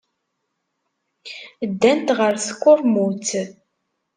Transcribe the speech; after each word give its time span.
Ddant 1.69 2.09
ɣer 2.17 2.33
tkurmut. 2.47 3.29